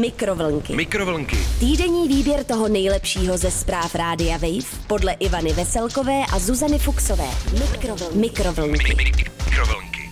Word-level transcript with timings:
Mikrovlnky. 0.00 0.76
Mikrovlnky. 0.76 1.36
Týdenní 1.60 2.08
výběr 2.08 2.44
toho 2.44 2.68
nejlepšího 2.68 3.38
ze 3.38 3.50
zpráv 3.50 3.94
Rádia 3.94 4.36
Wave 4.36 4.86
podle 4.86 5.12
Ivany 5.12 5.52
Veselkové 5.52 6.22
a 6.32 6.38
Zuzany 6.38 6.78
Fuxové. 6.78 7.28
Mikrovlnky. 7.60 8.18
Mikrovlnky. 8.18 8.94
Mikrovlnky. 8.94 10.10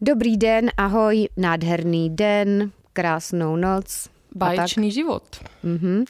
Dobrý 0.00 0.36
den, 0.36 0.70
ahoj, 0.76 1.28
nádherný 1.36 2.10
den, 2.10 2.70
krásnou 2.92 3.56
noc. 3.56 4.08
Báječný 4.34 4.90
život. 4.92 5.22
Mhm. 5.62 6.04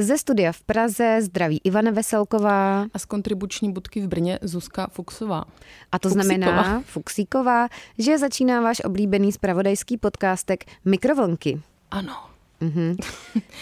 Ze 0.00 0.18
studia 0.18 0.52
v 0.52 0.62
Praze 0.62 1.18
zdraví 1.22 1.60
Ivana 1.64 1.90
Veselková. 1.90 2.86
A 2.94 2.98
z 2.98 3.04
kontribuční 3.04 3.72
budky 3.72 4.00
v 4.00 4.08
Brně 4.08 4.38
Zuzka 4.42 4.86
Fuxová. 4.92 5.44
A 5.92 5.98
to 5.98 6.08
Fuxíková. 6.08 6.36
znamená, 6.36 6.82
Fuxíková, 6.86 7.68
že 7.98 8.18
začíná 8.18 8.60
váš 8.60 8.80
oblíbený 8.84 9.32
spravodajský 9.32 9.96
podcastek 9.96 10.64
Mikrovlnky. 10.84 11.60
Ano. 11.90 12.12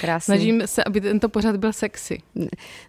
Krásný. 0.01 0.35
Snažím 0.35 0.63
se, 0.65 0.85
aby 0.85 1.01
tento 1.01 1.29
pořad 1.29 1.57
byl 1.57 1.73
sexy. 1.73 2.19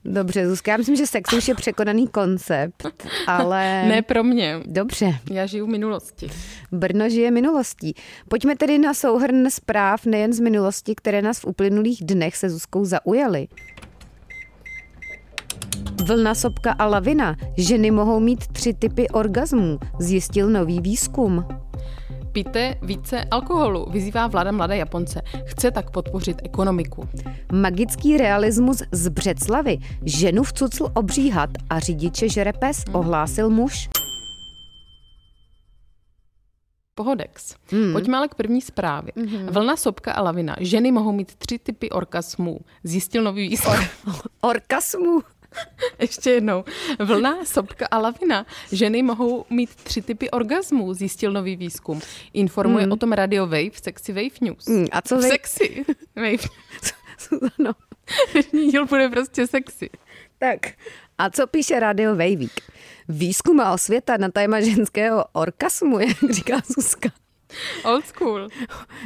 Dobře, 0.05 0.50
Zuzka, 0.50 0.72
já 0.72 0.78
myslím, 0.78 0.96
že 0.96 1.08
sex 1.08 1.34
už 1.34 1.48
je 1.48 1.55
překonaný 1.55 2.08
koncept, 2.08 2.88
ale... 3.28 3.86
Ne 3.88 4.02
pro 4.02 4.23
mě. 4.23 4.59
Dobře, 4.66 5.20
Já 5.32 5.45
žiju 5.45 5.66
v 5.66 5.70
minulosti. 5.70 6.30
Brno 6.72 7.09
žije 7.09 7.32
minulostí. 7.32 7.95
Pojďme 8.28 8.56
tedy 8.56 8.78
na 8.78 8.94
souhrn 8.94 9.50
zpráv 9.50 10.06
nejen 10.06 10.34
z 10.34 10.40
minulosti, 10.40 10.95
které 10.95 11.22
nás 11.22 11.40
v 11.40 11.45
uplynulých 11.45 12.04
dnech 12.04 12.36
se 12.36 12.50
Zuzkou 12.50 12.86
zaujaly. 12.86 13.48
Vlna, 16.08 16.36
sopka 16.36 16.72
a 16.72 16.86
lavina. 16.86 17.36
Ženy 17.58 17.92
mohou 17.92 18.20
mít 18.20 18.48
tři 18.48 18.73
typy 18.73 19.09
orgazmů, 19.09 19.80
zjistil 20.00 20.50
nový 20.50 20.81
výzkum. 20.81 21.45
Pijte 22.35 22.75
více 22.81 23.23
alkoholu, 23.23 23.85
vyzývá 23.89 24.27
vláda 24.27 24.52
mladé 24.52 24.77
Japonce. 24.77 25.21
Chce 25.45 25.71
tak 25.71 25.91
podpořit 25.91 26.41
ekonomiku. 26.44 27.09
Magický 27.52 28.17
realismus 28.17 28.81
z 28.91 29.09
Břeclavy. 29.09 29.77
Ženu 30.05 30.44
vcucl 30.44 30.88
obří 30.94 31.30
had 31.30 31.50
a 31.69 31.80
řidiče 31.80 32.30
žere 32.30 32.53
pes, 32.53 32.83
ohlásil 32.92 33.50
muž. 33.50 33.89
Pohodex. 36.95 37.55
Hmm. 37.72 37.94
Pojďme 37.94 38.17
ale 38.17 38.27
k 38.27 38.36
první 38.36 38.61
zprávě. 38.61 39.11
Hmm. 39.16 39.47
Vlna, 39.47 39.75
sopka 39.75 40.11
a 40.11 40.22
lavina. 40.22 40.55
Ženy 40.59 40.92
mohou 40.92 41.11
mít 41.11 41.36
tři 41.36 41.59
typy 41.59 41.89
orgasmů. 41.89 42.59
Zjistil 42.83 43.23
nový 43.23 43.49
výzkum. 43.49 43.73
Orkasmu. 44.42 45.22
Ještě 46.00 46.30
jednou. 46.30 46.64
Vlna, 47.00 47.45
sopka 47.45 47.88
a 47.92 47.98
lavina. 47.98 48.45
Ženy 48.72 49.03
mohou 49.03 49.45
mít 49.50 49.75
tři 49.75 50.02
typy 50.02 50.31
orgasmů, 50.31 50.94
zjistil 50.94 51.31
nový 51.31 51.56
výzkum. 51.56 52.02
Informuje 52.34 52.84
hmm. 52.84 52.92
o 52.92 52.95
tom 52.95 53.11
Radio 53.11 53.45
Wave, 53.45 53.72
Sexy 53.83 54.14
Wave 54.14 54.36
News. 54.42 54.67
Hmm, 54.67 54.86
a 54.92 55.02
co 55.02 55.17
vy- 55.17 55.30
Sexy 55.30 55.86
Wave. 56.16 56.48
Suzano. 57.17 57.73
Dnešní 58.31 58.72
díl 58.72 58.86
bude 58.86 59.09
prostě 59.09 59.48
sexy. 59.48 59.89
Tak. 60.38 60.59
A 61.17 61.30
co 61.30 61.48
píše 61.48 61.80
Radio 61.80 62.16
Vejvík? 62.16 62.61
Výzkum 63.08 63.59
a 63.59 63.73
osvěta 63.73 64.17
na 64.17 64.30
téma 64.30 64.61
ženského 64.61 65.26
orkasmu, 65.33 66.00
jak 66.08 66.31
říká 66.31 66.61
Zuzka. 66.76 67.09
Old 67.83 68.08
school. 68.08 68.48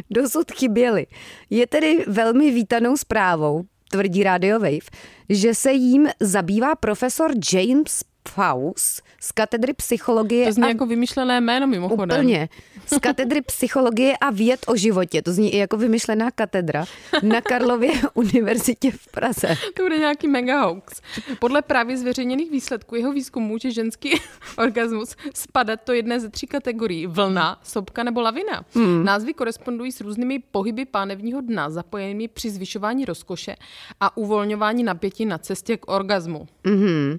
dosud 0.09 0.51
chyběly. 0.51 1.07
Je 1.49 1.67
tedy 1.67 2.05
velmi 2.07 2.51
vítanou 2.51 2.97
zprávou, 2.97 3.65
tvrdí 3.91 4.23
Radio 4.23 4.59
Wave, 4.59 4.89
že 5.29 5.55
se 5.55 5.71
jím 5.71 6.09
zabývá 6.19 6.75
profesor 6.75 7.31
James 7.53 8.03
Faus 8.29 9.01
z 9.21 9.31
katedry 9.31 9.73
psychologie 9.73 10.45
To 10.45 10.51
zní 10.51 10.63
a 10.63 10.67
jako 10.67 10.85
vymyšlené 10.85 11.41
jméno 11.41 11.67
mimochodem. 11.67 12.19
Úplně. 12.19 12.49
Z 12.85 12.99
katedry 12.99 13.41
psychologie 13.41 14.17
a 14.17 14.29
věd 14.29 14.59
o 14.67 14.75
životě. 14.75 15.21
To 15.21 15.33
zní 15.33 15.53
i 15.53 15.57
jako 15.57 15.77
vymyšlená 15.77 16.31
katedra 16.31 16.85
na 17.23 17.41
Karlově 17.41 17.91
univerzitě 18.13 18.91
v 18.91 19.07
Praze. 19.11 19.55
To 19.77 19.83
bude 19.83 19.97
nějaký 19.97 20.27
mega 20.27 20.61
hoax. 20.61 21.01
Podle 21.39 21.61
právě 21.61 21.97
zveřejněných 21.97 22.51
výsledků 22.51 22.95
jeho 22.95 23.13
výzkumu 23.13 23.47
může 23.47 23.71
ženský 23.71 24.11
orgasmus 24.57 25.15
spadat 25.33 25.79
do 25.87 25.93
jedné 25.93 26.19
ze 26.19 26.29
tří 26.29 26.47
kategorií. 26.47 27.07
Vlna, 27.07 27.59
sopka 27.63 28.03
nebo 28.03 28.21
lavina. 28.21 28.65
Hmm. 28.73 29.05
Názvy 29.05 29.33
korespondují 29.33 29.91
s 29.91 30.01
různými 30.01 30.39
pohyby 30.39 30.85
pánevního 30.85 31.41
dna, 31.41 31.69
zapojenými 31.69 32.27
při 32.27 32.49
zvyšování 32.49 33.05
rozkoše 33.05 33.55
a 33.99 34.17
uvolňování 34.17 34.83
napětí 34.83 35.25
na 35.25 35.37
cestě 35.37 35.77
k 35.77 35.91
orgasmu. 35.91 36.47
Mhm. 36.63 37.17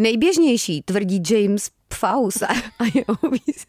Nejběžnější, 0.00 0.82
tvrdí 0.82 1.22
James 1.30 1.70
Faus 1.94 2.42
a, 2.42 2.54
jeho 2.94 3.16
výz... 3.30 3.66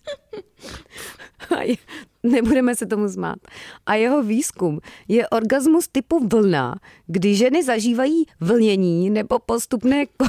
a 1.58 1.62
je, 1.62 1.75
nebudeme 2.24 2.75
se 2.75 2.86
tomu 2.86 3.08
zmát. 3.08 3.38
A 3.86 3.96
jeho 3.96 4.24
výzkum 4.24 4.80
je 5.08 5.30
orgasmus 5.30 5.88
typu 5.88 6.28
vlna, 6.28 6.80
kdy 7.08 7.36
ženy 7.36 7.64
zažívají 7.64 8.25
vlnění 8.40 9.09
nebo 9.09 9.40
postupné 9.40 10.06
ko... 10.06 10.25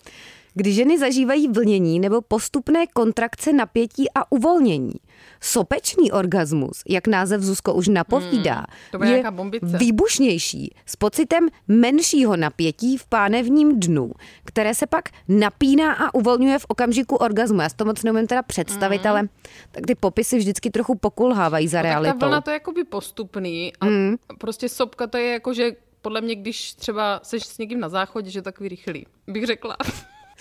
kdy 0.54 0.74
ženy 0.74 1.00
zažívají 1.00 1.48
vlnění 1.48 2.00
nebo 2.00 2.22
postupné 2.22 2.88
kontrakce 2.88 3.54
napětí 3.54 4.06
a 4.16 4.32
uvolnění. 4.32 4.96
Sopečný 5.42 6.12
orgasmus, 6.12 6.84
jak 6.90 7.08
název 7.08 7.42
Zuzko 7.42 7.74
už 7.74 7.88
napovídá, 7.88 8.66
Hmm, 8.94 9.04
je 9.12 9.24
výbušnější, 9.64 10.76
s 10.86 10.96
pocitem 10.96 11.48
menšího 11.68 12.36
napětí 12.38 12.98
v 12.98 13.06
pánevním 13.06 13.80
dnu, 13.80 14.12
které 14.46 14.74
se 14.76 14.88
pak 14.88 15.10
napíná 15.28 15.94
a 15.94 16.14
uvolňuje 16.14 16.60
v 16.60 16.66
okamžiku 16.68 17.16
orgasmu. 17.16 17.62
Já 17.62 17.70
si 17.70 17.76
to 17.76 17.86
moc 17.86 18.04
neumím 18.04 18.28
teda 18.28 18.42
představit, 18.44 19.06
ale 19.06 19.28
tak 19.72 19.86
ty 19.88 19.96
popisy 19.96 20.38
vždycky 20.38 20.70
trochu 20.70 20.96
pokulhávají 20.96 21.68
za 21.68 21.78
Hmm. 21.80 21.88
No, 21.90 21.94
tak 21.94 22.04
realitou. 22.04 22.20
ta 22.20 22.26
vlna 22.26 22.42
to 22.42 22.50
je 22.50 22.54
jakoby 22.54 22.84
postupný 22.84 23.74
a 23.82 23.86
Hmm. 23.86 24.16
prostě 24.40 24.70
sopka 24.70 25.08
to 25.08 25.18
je 25.18 25.32
jako, 25.32 25.54
že 25.54 25.72
podle 26.02 26.22
mě, 26.22 26.36
když 26.36 26.74
třeba 26.74 27.20
seš 27.24 27.44
s 27.46 27.58
někým 27.58 27.80
na 27.80 27.90
záchodě, 27.90 28.30
že 28.32 28.42
takový 28.42 28.70
rychlý, 28.70 29.06
bych 29.28 29.46
řekla. 29.46 29.78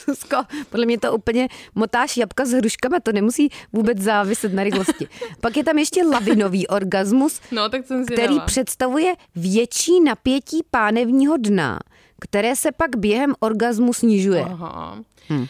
Zuzko, 0.05 0.37
podle 0.71 0.87
mě 0.87 0.99
to 0.99 1.13
úplně 1.15 1.49
motáš 1.75 2.17
jabka 2.17 2.45
s 2.45 2.51
hruškama, 2.53 3.01
to 3.01 3.13
nemusí 3.13 3.49
vůbec 3.73 3.99
záviset 3.99 4.53
na 4.53 4.65
rychlosti. 4.65 5.09
Pak 5.41 5.57
je 5.57 5.65
tam 5.65 5.79
ještě 5.79 6.05
lavinový 6.05 6.67
orgasmus, 6.67 7.41
No, 7.53 7.69
tak 7.69 7.87
jsem 7.87 8.07
který 8.07 8.41
představuje 8.41 9.15
větší 9.37 10.01
napětí 10.01 10.63
pánevního 10.71 11.37
dna, 11.37 11.79
které 12.21 12.57
se 12.57 12.73
pak 12.73 12.97
během 12.97 13.35
orgasmu 13.41 13.93
snižuje. 13.93 14.45
Aha. 14.45 14.99
V 15.29 15.49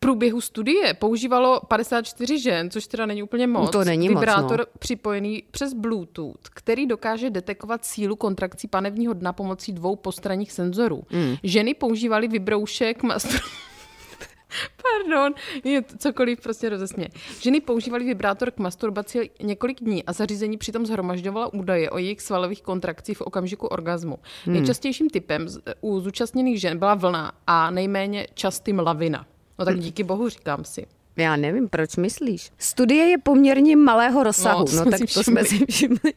průběhu 0.00 0.40
studie 0.40 0.94
používalo 0.94 1.60
54 1.68 2.38
žen, 2.38 2.70
což 2.70 2.86
teda 2.86 3.06
není 3.06 3.22
úplně 3.22 3.46
moc. 3.46 3.70
To 3.70 3.84
není 3.84 4.08
moc, 4.08 4.20
Vibrátor 4.20 4.58
no. 4.58 4.64
připojený 4.78 5.42
přes 5.50 5.72
Bluetooth, 5.72 6.48
který 6.54 6.86
dokáže 6.86 7.30
detekovat 7.30 7.84
sílu 7.84 8.16
kontrakcí 8.16 8.68
panevního 8.68 9.14
dna 9.14 9.32
pomocí 9.32 9.72
dvou 9.72 9.96
postranních 9.96 10.52
senzorů. 10.52 11.02
Hmm. 11.08 11.36
Ženy 11.42 11.74
používaly 11.74 12.28
vibroušek 12.28 13.02
mastur... 13.02 13.40
Pardon, 14.82 15.34
je 15.64 15.82
to 15.82 15.96
cokoliv 15.98 16.40
prostě 16.40 16.68
rozesmě. 16.68 17.08
Ženy 17.40 17.60
používaly 17.60 18.04
vibrátor 18.04 18.50
k 18.50 18.58
masturbaci 18.58 19.30
několik 19.42 19.80
dní 19.80 20.04
a 20.04 20.12
zařízení 20.12 20.58
přitom 20.58 20.86
zhromažďovala 20.86 21.52
údaje 21.52 21.90
o 21.90 21.98
jejich 21.98 22.20
svalových 22.20 22.62
kontrakcích 22.62 23.18
v 23.18 23.20
okamžiku 23.20 23.66
orgazmu. 23.66 24.18
Hmm. 24.44 24.54
Nejčastějším 24.54 25.10
typem 25.10 25.46
u 25.80 26.00
zúčastněných 26.00 26.60
žen 26.60 26.78
byla 26.78 26.94
vlna 26.94 27.32
a 27.46 27.70
nejméně 27.70 28.26
častým 28.34 28.78
lavina. 28.78 29.26
No 29.58 29.64
tak 29.64 29.78
díky 29.78 30.02
bohu, 30.04 30.28
říkám 30.28 30.64
si. 30.64 30.86
Já 31.16 31.36
nevím, 31.36 31.68
proč 31.68 31.96
myslíš. 31.96 32.50
Studie 32.58 33.04
je 33.04 33.18
poměrně 33.18 33.76
malého 33.76 34.22
rozsahu, 34.22 34.64
No, 34.76 34.84
no, 34.84 34.90
tak 34.90 35.00
to 35.14 35.22
jsme 35.22 35.44
si 35.44 35.66
všimli. 35.70 36.12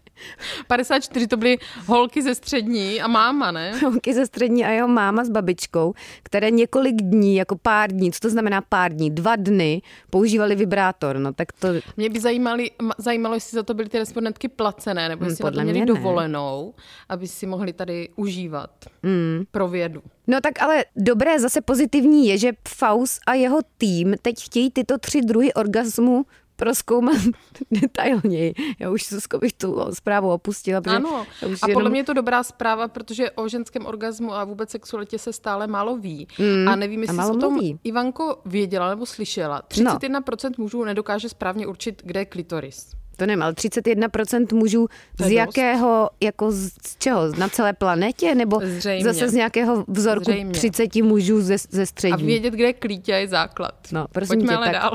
54 0.67 1.27
to 1.27 1.37
byly 1.37 1.57
holky 1.85 2.21
ze 2.21 2.35
střední 2.35 3.01
a 3.01 3.07
máma, 3.07 3.51
ne? 3.51 3.79
Holky 3.79 4.13
ze 4.13 4.25
střední 4.25 4.65
a 4.65 4.69
jeho 4.69 4.87
máma 4.87 5.23
s 5.23 5.29
babičkou, 5.29 5.93
které 6.23 6.51
několik 6.51 6.95
dní, 6.95 7.35
jako 7.35 7.55
pár 7.57 7.91
dní, 7.91 8.11
co 8.11 8.19
to 8.19 8.29
znamená 8.29 8.61
pár 8.61 8.93
dní, 8.93 9.09
dva 9.11 9.35
dny, 9.35 9.81
používali 10.09 10.55
vibrátor, 10.55 11.19
no 11.19 11.33
tak 11.33 11.51
to... 11.51 11.67
Mě 11.97 12.09
by 12.09 12.19
zajímali, 12.19 12.71
ma- 12.83 12.91
zajímalo, 12.97 13.35
jestli 13.35 13.55
za 13.55 13.63
to 13.63 13.73
byly 13.73 13.89
ty 13.89 13.99
respondentky 13.99 14.47
placené, 14.47 15.09
nebo 15.09 15.19
Hmm, 15.23 15.29
jestli 15.29 15.43
na 15.43 15.47
podle 15.49 15.61
to 15.61 15.63
měli 15.63 15.79
mě 15.79 15.93
ne. 15.93 15.97
dovolenou, 15.99 16.73
aby 17.09 17.27
si 17.27 17.45
mohli 17.45 17.73
tady 17.73 18.09
užívat 18.15 18.71
Mm. 19.03 19.43
pro 19.51 19.67
vědu. 19.67 20.01
No 20.27 20.41
tak 20.41 20.61
ale 20.61 20.85
dobré, 20.95 21.39
zase 21.39 21.61
pozitivní 21.61 22.27
je, 22.27 22.37
že 22.37 22.51
Faust 22.67 23.19
a 23.27 23.33
jeho 23.33 23.59
tým 23.77 24.15
teď 24.21 24.35
chtějí 24.43 24.71
tyto 24.71 24.97
tři 24.97 25.21
druhy 25.21 25.53
orgasmu 25.53 26.25
proskoumat 26.61 27.17
detailněji. 27.71 28.53
Já 28.79 28.89
už 28.89 29.07
Zuzko 29.09 29.37
bych 29.37 29.53
tu 29.53 29.79
zprávu 29.93 30.31
opustila, 30.31 30.81
Ano, 30.87 31.25
už 31.51 31.63
a 31.63 31.65
podle 31.65 31.81
jenom... 31.81 31.91
mě 31.91 31.99
je 31.99 32.03
to 32.03 32.13
dobrá 32.13 32.43
zpráva, 32.43 32.87
protože 32.87 33.31
o 33.31 33.47
ženském 33.47 33.85
orgazmu 33.85 34.33
a 34.33 34.43
vůbec 34.43 34.69
sexualitě 34.69 35.19
se 35.19 35.33
stále 35.33 35.67
málo 35.67 35.97
ví. 35.97 36.27
Mm, 36.39 36.67
a 36.67 36.75
nevím, 36.75 36.99
a 36.99 37.03
jestli 37.03 37.17
málo 37.17 37.33
jsi 37.33 37.37
o 37.37 37.41
tom, 37.41 37.53
mluví. 37.53 37.79
Ivanko, 37.83 38.41
věděla 38.45 38.89
nebo 38.89 39.05
slyšela. 39.05 39.61
No. 39.83 39.91
31% 39.91 40.51
mužů 40.57 40.83
nedokáže 40.83 41.29
správně 41.29 41.67
určit, 41.67 42.01
kde 42.05 42.19
je 42.19 42.25
klitoris. 42.25 42.91
To 43.21 43.25
nevím, 43.25 43.43
ale 43.43 43.53
31% 43.53 44.55
mužů 44.55 44.87
To 45.17 45.23
z 45.23 45.31
jakého, 45.31 46.09
jako 46.23 46.51
z 46.51 46.69
z 46.87 46.97
čeho, 46.97 47.31
na 47.37 47.49
celé 47.49 47.73
planetě? 47.73 48.35
Nebo 48.35 48.59
Zřejmě. 48.63 49.03
zase 49.03 49.29
z 49.29 49.33
nějakého 49.33 49.85
vzorku 49.87 50.31
Zřejmě. 50.31 50.51
30 50.53 50.95
mužů 50.95 51.41
ze, 51.41 51.57
ze 51.57 51.81
A 51.81 51.85
střední? 51.85 52.25
vědět, 52.25 52.49
kde 52.53 52.63
je 52.63 52.73
klítě, 52.73 53.11
je 53.11 53.27
základ. 53.27 53.73
No, 53.91 54.05
prosím 54.11 54.27
Pojďme 54.37 54.47
tě, 54.47 54.55
ale 54.57 54.65
tak- 54.65 54.75
dál. 54.81 54.93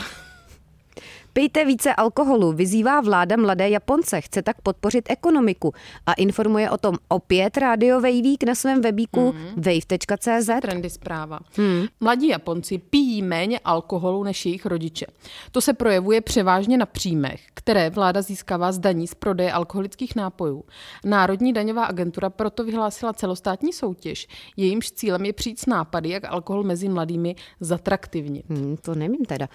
Pijte 1.37 1.65
více 1.65 1.95
alkoholu, 1.95 2.53
vyzývá 2.53 3.01
vláda 3.01 3.37
mladé 3.37 3.69
Japonce, 3.69 4.21
chce 4.21 4.43
tak 4.43 4.61
podpořit 4.61 5.11
ekonomiku 5.11 5.73
a 6.07 6.13
informuje 6.13 6.71
o 6.71 6.77
tom 6.79 6.95
opět 7.09 7.57
rádio 7.57 8.01
Vejvík 8.01 8.45
na 8.45 8.55
svém 8.55 8.81
webíku 8.81 9.33
mm. 9.33 9.63
wave.cz. 9.63 10.51
Trendy 10.63 10.91
zpráva. 10.91 11.41
Hmm. 11.57 11.87
Mladí 12.01 12.29
Japonci 12.29 12.79
pijí 12.79 13.23
méně 13.23 13.59
alkoholu 13.65 14.25
než 14.25 14.47
jejich 14.47 14.67
rodiče. 14.67 15.07
To 15.53 15.61
se 15.61 15.73
projevuje 15.73 16.21
převážně 16.21 16.79
na 16.79 16.87
příjmech, 16.87 17.41
které 17.55 17.91
vláda 17.91 18.23
získává 18.23 18.73
z 18.73 18.79
daní 18.79 19.07
z 19.07 19.15
prodeje 19.15 19.53
alkoholických 19.53 20.17
nápojů. 20.17 20.65
Národní 21.05 21.53
daňová 21.53 21.85
agentura 21.85 22.31
proto 22.31 22.65
vyhlásila 22.65 23.13
celostátní 23.13 23.73
soutěž. 23.73 24.29
Jejímž 24.57 24.91
cílem 24.91 25.25
je 25.25 25.33
přijít 25.33 25.61
s 25.61 25.67
nápady, 25.67 26.09
jak 26.09 26.25
alkohol 26.25 26.63
mezi 26.63 26.89
mladými 26.89 27.37
zatraktivnit. 27.61 28.45
Hmm, 28.49 28.77
to 28.77 28.95
nevím 28.95 29.25
teda, 29.25 29.49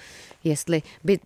jestli 0.43 0.81
by 1.03 1.19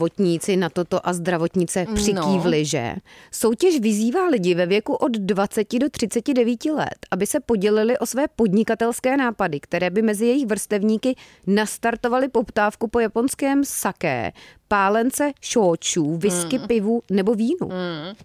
zdravotníci 0.00 0.56
na 0.56 0.68
toto 0.68 1.08
a 1.08 1.12
zdravotnice 1.12 1.86
přikývli, 1.94 2.58
no. 2.58 2.64
že? 2.64 2.94
Soutěž 3.32 3.80
vyzývá 3.80 4.26
lidi 4.26 4.54
ve 4.54 4.66
věku 4.66 4.94
od 4.94 5.12
20 5.12 5.78
do 5.78 5.90
39 5.90 6.64
let, 6.64 7.06
aby 7.10 7.26
se 7.26 7.40
podělili 7.40 7.98
o 7.98 8.06
své 8.06 8.28
podnikatelské 8.36 9.16
nápady, 9.16 9.60
které 9.60 9.90
by 9.90 10.02
mezi 10.02 10.26
jejich 10.26 10.46
vrstevníky 10.46 11.16
nastartovaly 11.46 12.28
poptávku 12.28 12.88
po 12.88 13.00
japonském 13.00 13.64
saké, 13.64 14.32
pálence, 14.68 15.32
šóčů, 15.40 16.16
whisky, 16.16 16.58
mm. 16.58 16.66
pivu 16.66 17.02
nebo 17.10 17.34
vínu. 17.34 17.68
Mm. 17.68 18.16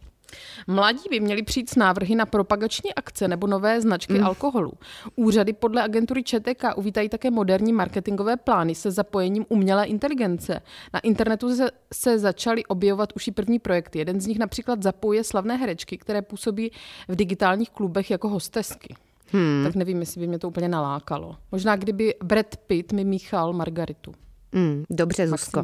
Mladí 0.67 1.03
by 1.09 1.19
měli 1.19 1.43
přijít 1.43 1.69
s 1.69 1.75
návrhy 1.75 2.15
na 2.15 2.25
propagační 2.25 2.93
akce 2.93 3.27
nebo 3.27 3.47
nové 3.47 3.81
značky 3.81 4.13
mm. 4.13 4.25
alkoholu. 4.25 4.71
Úřady 5.15 5.53
podle 5.53 5.83
agentury 5.83 6.23
ČTK 6.23 6.63
uvítají 6.75 7.09
také 7.09 7.31
moderní 7.31 7.73
marketingové 7.73 8.37
plány 8.37 8.75
se 8.75 8.91
zapojením 8.91 9.45
umělé 9.49 9.85
inteligence. 9.85 10.61
Na 10.93 10.99
internetu 10.99 11.55
se, 11.55 11.69
se 11.93 12.19
začaly 12.19 12.65
objevovat 12.65 13.13
už 13.15 13.27
i 13.27 13.31
první 13.31 13.59
projekty. 13.59 13.99
Jeden 13.99 14.21
z 14.21 14.27
nich 14.27 14.39
například 14.39 14.83
zapojuje 14.83 15.23
slavné 15.23 15.57
herečky, 15.57 15.97
které 15.97 16.21
působí 16.21 16.71
v 17.07 17.15
digitálních 17.15 17.69
klubech 17.69 18.11
jako 18.11 18.29
hostesky. 18.29 18.95
Hmm. 19.31 19.63
Tak 19.63 19.75
nevím, 19.75 19.99
jestli 19.99 20.21
by 20.21 20.27
mě 20.27 20.39
to 20.39 20.47
úplně 20.47 20.69
nalákalo. 20.69 21.35
Možná 21.51 21.75
kdyby 21.75 22.15
Brad 22.23 22.57
Pitt 22.67 22.91
mi 22.91 23.03
míchal 23.03 23.53
Margaritu. 23.53 24.13
Mm, 24.51 24.83
dobře, 24.89 25.27
Zuzko. 25.27 25.63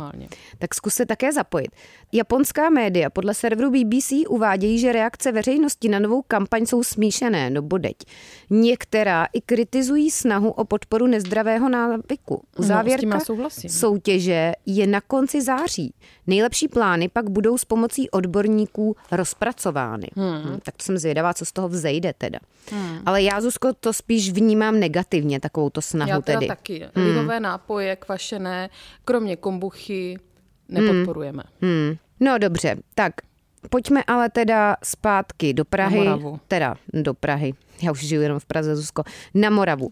Tak 0.60 0.76
zkus 0.76 0.94
se 0.94 1.06
také 1.06 1.34
zapojit. 1.34 1.72
Japonská 2.12 2.70
média 2.70 3.10
podle 3.10 3.34
serveru 3.34 3.72
BBC 3.72 4.12
uvádějí, 4.30 4.80
že 4.80 4.92
reakce 4.92 5.32
veřejnosti 5.32 5.90
na 5.90 6.00
novou 6.00 6.22
kampaň 6.28 6.66
jsou 6.66 6.84
smíšené, 6.84 7.50
no 7.50 7.62
bodeť. 7.62 7.96
Některá 8.50 9.28
i 9.34 9.42
kritizují 9.42 10.12
snahu 10.12 10.52
o 10.52 10.66
podporu 10.66 11.08
nezdravého 11.08 11.70
návyku. 11.70 12.44
No, 12.60 12.66
Závěrka 12.66 13.20
no, 13.30 13.50
soutěže 13.68 14.52
je 14.66 14.88
na 14.88 15.02
konci 15.02 15.42
září. 15.42 15.94
Nejlepší 16.28 16.68
plány 16.68 17.10
pak 17.10 17.30
budou 17.30 17.58
s 17.58 17.66
pomocí 17.66 18.10
odborníků 18.10 18.96
rozpracovány. 19.12 20.08
Hmm. 20.16 20.42
Hmm, 20.44 20.60
tak 20.60 20.76
to 20.78 20.84
jsem 20.84 20.98
zvědavá, 20.98 21.34
co 21.34 21.46
z 21.46 21.52
toho 21.52 21.70
vzejde 21.70 22.14
teda. 22.18 22.40
Hmm. 22.72 23.00
Ale 23.06 23.22
já, 23.22 23.42
Zuzko, 23.42 23.74
to 23.74 23.94
spíš 23.94 24.32
vnímám 24.32 24.80
negativně, 24.80 25.40
takovou 25.40 25.70
to 25.70 25.82
snahu 25.82 26.10
já 26.10 26.22
teda 26.22 26.40
tedy. 26.40 26.48
taky. 26.48 26.86
Hmm. 26.96 27.06
Lidové 27.06 27.40
nápoje, 27.40 27.96
kvašené, 27.96 28.70
kromě 29.06 29.36
kombuchy 29.36 30.18
nepodporujeme. 30.70 31.44
Hmm. 31.62 31.72
Hmm. 31.72 31.96
No 32.20 32.38
dobře, 32.38 32.76
tak 32.96 33.14
pojďme 33.70 34.04
ale 34.08 34.30
teda 34.30 34.76
zpátky 34.84 35.54
do 35.54 35.66
Prahy. 35.66 35.98
Na 35.98 36.04
Moravu. 36.04 36.40
Teda 36.48 36.76
do 36.94 37.14
Prahy. 37.14 37.54
Já 37.82 37.92
už 37.92 38.00
žiju 38.00 38.22
jenom 38.22 38.40
v 38.40 38.46
Praze, 38.46 38.76
Zuzko. 38.76 39.04
Na 39.34 39.50
Moravu. 39.50 39.90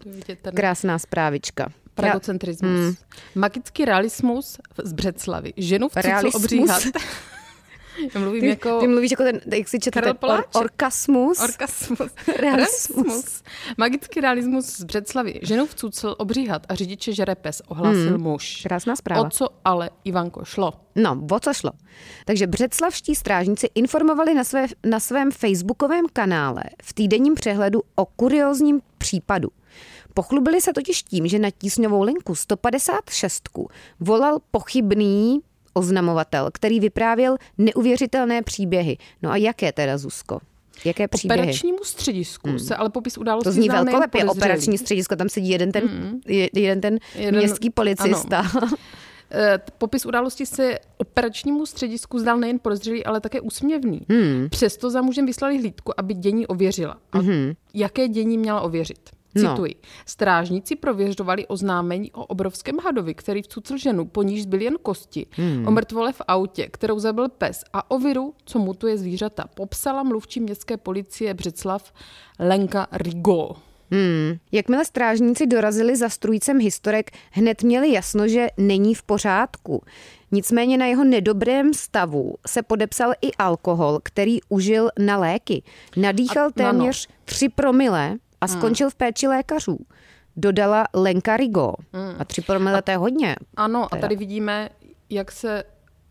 Krásná 0.54 0.98
zprávička. 0.98 1.72
Pragocentrismus. 1.94 2.70
Hmm. 2.70 2.94
Magický 3.34 3.84
realismus 3.84 4.58
z 4.84 4.92
Břeclavy. 4.92 5.52
Ženu 5.56 5.88
v 5.88 5.92
cucu 5.92 6.36
obříhat. 6.36 6.82
Já 8.14 8.20
mluvím 8.20 8.40
ty, 8.40 8.46
jako... 8.46 8.80
Ty 8.80 8.88
mluvíš 8.88 9.10
jako 9.10 9.22
ten, 9.22 9.40
jak 9.54 9.68
si 9.68 9.78
čete, 9.78 10.00
ten 10.02 10.16
or, 10.20 10.44
orkasmus. 10.54 11.40
Orkasmus. 11.40 12.12
realismus. 12.36 13.42
Magický 13.78 14.20
realismus 14.20 14.66
z 14.66 14.84
Břeclavy. 14.84 15.40
Ženu 15.42 15.66
v 15.66 15.74
cucl 15.74 16.14
obříhat 16.18 16.66
a 16.68 16.74
řidiče 16.74 17.12
žere 17.12 17.34
pes, 17.34 17.62
ohlásil 17.68 18.10
hmm. 18.10 18.22
muž. 18.22 18.60
Krásná 18.62 18.96
zpráva. 18.96 19.22
O 19.22 19.30
co 19.30 19.48
ale, 19.64 19.90
Ivanko, 20.04 20.44
šlo? 20.44 20.72
No, 20.96 21.26
o 21.30 21.40
co 21.40 21.54
šlo? 21.54 21.70
Takže 22.24 22.46
břeclavští 22.46 23.14
strážníci 23.14 23.68
informovali 23.74 24.34
na, 24.34 24.44
své, 24.44 24.66
na 24.86 25.00
svém 25.00 25.30
facebookovém 25.30 26.04
kanále 26.12 26.62
v 26.82 26.92
týdenním 26.92 27.34
přehledu 27.34 27.82
o 27.94 28.06
kuriozním 28.06 28.80
případu. 28.98 29.48
Pochlubili 30.14 30.60
se 30.60 30.72
totiž 30.72 31.02
tím, 31.02 31.26
že 31.26 31.38
na 31.38 31.50
tísňovou 31.50 32.02
linku 32.02 32.34
156 32.34 33.48
volal 34.00 34.38
pochybný 34.50 35.40
oznamovatel, 35.80 36.48
který 36.52 36.80
vyprávěl 36.80 37.36
neuvěřitelné 37.58 38.42
příběhy. 38.42 38.96
No 39.22 39.30
a 39.30 39.36
jaké 39.36 39.72
teda, 39.72 39.98
Zuzko? 39.98 40.40
Jaké 40.84 41.08
příběhy? 41.08 41.40
Operačnímu 41.42 41.78
středisku 41.84 42.48
hmm. 42.48 42.58
se 42.58 42.76
ale 42.76 42.90
popis 42.90 43.18
události 43.18 43.44
To 43.44 43.52
zní 43.52 43.68
velkolepě, 43.68 44.24
operační 44.24 44.78
středisko, 44.78 45.16
tam 45.16 45.28
sedí 45.28 45.50
jeden 45.50 45.72
ten, 45.72 45.88
hmm. 45.88 46.20
jeden 46.54 46.80
ten 46.80 46.98
jeden, 47.14 47.36
městský 47.36 47.70
policista. 47.70 48.42
Eh, 49.32 49.58
popis 49.78 50.06
události 50.06 50.46
se 50.46 50.78
operačnímu 50.96 51.66
středisku 51.66 52.18
zdal 52.18 52.38
nejen 52.38 52.58
podezřelý, 52.58 53.04
ale 53.04 53.20
také 53.20 53.40
úsměvný. 53.40 54.00
Hmm. 54.08 54.48
Přesto 54.50 54.90
za 54.90 55.02
mužem 55.02 55.26
vyslali 55.26 55.58
hlídku, 55.58 55.92
aby 56.00 56.14
dění 56.14 56.46
ověřila. 56.46 56.96
A 57.12 57.18
hmm. 57.18 57.52
jaké 57.74 58.08
dění 58.08 58.38
měla 58.38 58.60
ověřit? 58.60 59.10
No. 59.34 59.50
Cituji. 59.50 59.74
No. 59.82 59.88
Strážníci 60.06 60.76
prověřovali 60.76 61.46
oznámení 61.46 62.12
o 62.12 62.26
obrovském 62.26 62.78
hadovi, 62.78 63.14
který 63.14 63.42
vcucl 63.42 63.76
ženu, 63.76 64.04
po 64.04 64.22
níž 64.22 64.42
zbyl 64.42 64.60
jen 64.60 64.76
kosti, 64.82 65.26
hmm. 65.30 65.68
o 65.68 65.70
mrtvole 65.70 66.12
v 66.12 66.22
autě, 66.28 66.66
kterou 66.66 66.98
zabil 66.98 67.28
pes 67.28 67.64
a 67.72 67.90
o 67.90 67.98
viru, 67.98 68.34
co 68.44 68.58
mutuje 68.58 68.98
zvířata. 68.98 69.44
Popsala 69.54 70.02
mluvčí 70.02 70.40
městské 70.40 70.76
policie 70.76 71.34
Břeclav 71.34 71.92
Lenka 72.38 72.86
Rigo. 72.92 73.56
Hmm. 73.90 74.36
Jakmile 74.52 74.84
strážníci 74.84 75.46
dorazili 75.46 75.96
za 75.96 76.08
strujcem 76.08 76.58
historek, 76.58 77.10
hned 77.30 77.62
měli 77.62 77.92
jasno, 77.92 78.28
že 78.28 78.48
není 78.56 78.94
v 78.94 79.02
pořádku. 79.02 79.82
Nicméně 80.32 80.78
na 80.78 80.86
jeho 80.86 81.04
nedobrém 81.04 81.74
stavu 81.74 82.34
se 82.46 82.62
podepsal 82.62 83.12
i 83.22 83.32
alkohol, 83.32 84.00
který 84.02 84.38
užil 84.48 84.88
na 84.98 85.18
léky. 85.18 85.62
Nadýchal 85.96 86.46
a, 86.46 86.50
téměř 86.50 87.08
no, 87.08 87.14
no. 87.18 87.22
3 87.24 87.48
promile 87.48 88.18
a 88.40 88.46
hmm. 88.46 88.58
skončil 88.58 88.86
hmm. 88.86 88.90
v 88.90 88.94
péči 88.94 89.28
lékařů. 89.28 89.78
Dodala 90.36 90.84
Lenka 90.94 91.36
Rigo. 91.36 91.72
Hmm. 91.92 92.14
A 92.18 92.24
tři 92.24 92.40
promile 92.40 92.82
to 92.82 92.90
je 92.90 92.96
hodně. 92.96 93.36
Ano, 93.56 93.88
teda. 93.90 93.98
a 93.98 94.00
tady 94.00 94.16
vidíme, 94.16 94.68
jak 95.10 95.32
se 95.32 95.64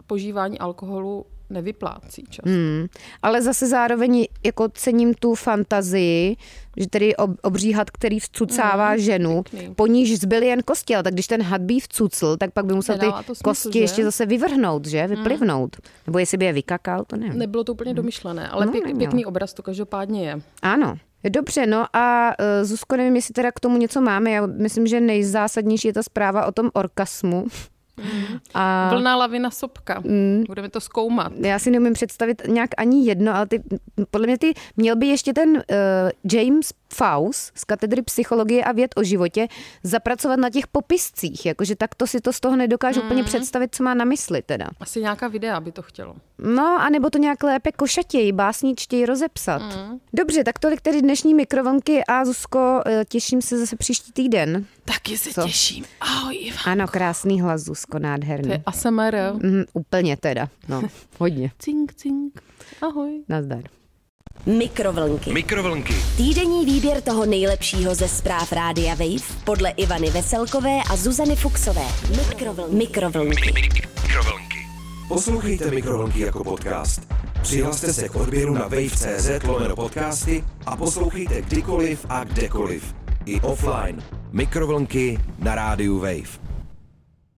požívání 0.08 0.60
alkoholu 0.60 1.26
nevyplácí 1.50 2.24
často. 2.30 2.50
Hmm. 2.50 2.88
Ale 3.22 3.42
zase 3.42 3.68
zároveň 3.68 4.28
jako 4.46 4.70
cením 4.70 5.14
tu 5.14 5.36
fantazii, 5.36 6.36
že 6.78 6.88
tedy 6.88 7.16
obříhat, 7.42 7.90
který 7.90 8.20
vcucává 8.20 8.90
hmm, 8.90 9.00
ženu, 9.00 9.44
pěkný. 9.44 9.76
po 9.76 9.88
níž 9.88 10.20
zbyly 10.20 10.48
jen 10.48 10.64
kosti, 10.64 10.96
ale 10.96 11.04
tak 11.04 11.14
když 11.14 11.28
ten 11.28 11.42
had 11.42 11.62
by 11.62 11.80
vcucl, 11.80 12.38
tak 12.38 12.52
pak 12.52 12.66
by 12.66 12.74
musel 12.74 12.96
Nedává 12.96 13.20
ty 13.20 13.26
smysl, 13.26 13.44
kosti 13.44 13.74
že? 13.74 13.80
ještě 13.80 14.04
zase 14.04 14.26
vyvrhnout, 14.26 14.86
že? 14.86 15.02
Hmm. 15.02 15.16
Vyplivnout. 15.16 15.76
Hmm. 15.76 15.94
Nebo 16.08 16.20
jestli 16.20 16.38
by 16.38 16.46
je 16.46 16.54
vykakal, 16.54 17.06
to 17.06 17.18
nevím. 17.18 17.40
Nebylo 17.40 17.64
to 17.64 17.72
úplně 17.72 17.90
hmm. 17.90 17.96
domyšlené, 17.96 18.50
ale 18.50 18.66
no, 18.66 18.72
pěk, 18.72 18.98
pěkný 18.98 19.26
obraz 19.26 19.54
to 19.54 19.64
každopádně 19.64 20.30
je. 20.30 20.42
Ano. 20.62 20.98
Dobře, 21.24 21.68
no 21.68 21.96
a 21.96 22.34
uh, 22.40 22.66
Zuzko, 22.66 22.98
nevím, 22.98 23.16
jestli 23.16 23.34
teda 23.34 23.52
k 23.52 23.60
tomu 23.60 23.78
něco 23.78 24.02
máme. 24.02 24.32
Já 24.32 24.46
myslím, 24.46 24.88
že 24.88 25.02
nejzásadnější 25.02 25.88
je 25.88 25.94
ta 25.94 26.04
zpráva 26.04 26.46
o 26.46 26.52
tom 26.52 26.70
orkasmu. 26.74 27.46
Mm. 28.00 28.40
A... 28.54 28.90
Vlna, 28.90 29.16
lavina, 29.16 29.52
sopka. 29.52 30.00
Mm. 30.00 30.44
Budeme 30.48 30.70
to 30.70 30.80
zkoumat. 30.80 31.32
Já 31.38 31.60
si 31.60 31.72
neumím 31.72 31.94
představit 31.94 32.42
nějak 32.48 32.70
ani 32.78 33.06
jedno, 33.06 33.36
ale 33.36 33.46
ty, 33.46 33.64
podle 34.12 34.28
mě 34.28 34.38
ty 34.38 34.54
měl 34.78 34.96
by 34.96 35.08
ještě 35.08 35.34
ten 35.34 35.50
uh, 35.50 35.64
James 36.34 36.74
Faus 36.94 37.52
z 37.56 37.64
katedry 37.64 38.02
psychologie 38.02 38.64
a 38.64 38.72
věd 38.72 38.94
o 38.98 39.04
životě 39.04 39.48
zapracovat 39.84 40.40
na 40.40 40.50
těch 40.50 40.68
popiscích, 40.68 41.46
jakože 41.46 41.76
takto 41.76 42.08
si 42.08 42.22
to 42.22 42.34
z 42.34 42.40
toho 42.40 42.56
nedokážu 42.56 43.00
mm. 43.00 43.06
úplně 43.06 43.24
představit, 43.24 43.76
co 43.76 43.84
má 43.84 43.94
na 43.94 44.06
mysli 44.06 44.42
teda. 44.42 44.68
Asi 44.80 45.02
nějaká 45.02 45.28
videa 45.28 45.60
by 45.60 45.72
to 45.72 45.82
chtělo. 45.82 46.16
No, 46.38 46.78
a 46.82 46.90
nebo 46.90 47.10
to 47.10 47.18
nějak 47.18 47.44
lépe 47.44 47.72
košatěji, 47.72 48.32
básničtěji 48.32 49.06
rozepsat. 49.06 49.62
Mm. 49.62 50.00
Dobře, 50.14 50.44
tak 50.44 50.60
tolik 50.60 50.82
tedy 50.82 51.02
dnešní 51.02 51.34
mikrovlnky 51.34 52.04
a 52.06 52.26
Zuzko, 52.26 52.82
eh, 52.86 53.06
těším 53.10 53.42
se 53.42 53.60
zase 53.60 53.76
příští 53.76 54.12
týden. 54.12 54.66
Taky 54.86 55.18
se 55.18 55.34
co? 55.34 55.44
těším. 55.44 55.86
Ahoj, 56.02 56.38
Ivanko. 56.42 56.70
Ano, 56.70 56.88
krásný 56.88 57.42
hlas, 57.42 57.62
Zuzko, 57.62 57.89
nádherný. 57.98 58.48
To 58.48 58.52
je 58.54 58.62
ASMR. 58.66 59.16
Mm, 59.34 59.64
úplně 59.74 60.18
teda, 60.18 60.50
no, 60.68 60.82
hodně. 61.20 61.52
cink, 61.60 61.94
cink. 61.94 62.42
Ahoj. 62.82 63.24
Nazdar. 63.30 63.64
Mikrovlnky. 64.46 65.34
Mikrovlnky. 65.34 65.94
Týdenní 66.18 66.66
výběr 66.66 67.02
toho 67.02 67.26
nejlepšího 67.26 67.96
ze 67.96 68.08
zpráv 68.08 68.52
Rádia 68.52 68.96
Wave 68.96 69.44
podle 69.44 69.70
Ivany 69.70 70.10
Veselkové 70.10 70.80
a 70.90 70.96
Zuzany 70.96 71.36
Fuxové. 71.36 71.86
Mikrovlnky. 72.18 72.76
Mikrovlnky. 72.76 73.52
Mikrovlnky. 73.54 74.60
Poslouchejte 75.08 75.72
Mikrovlnky 75.72 76.20
jako 76.20 76.44
podcast. 76.44 77.14
Přihlaste 77.42 77.94
se 77.94 78.10
k 78.10 78.16
odběru 78.16 78.54
na 78.54 78.62
wave.cz 78.62 79.44
lomeno 79.48 79.76
podcasty 79.76 80.44
a 80.66 80.78
poslouchejte 80.78 81.42
kdykoliv 81.42 82.06
a 82.10 82.24
kdekoliv. 82.24 82.96
I 83.26 83.42
offline. 83.42 84.04
Mikrovlnky 84.32 85.20
na 85.40 85.56
rádiu 85.56 86.00
Wave. 86.00 86.49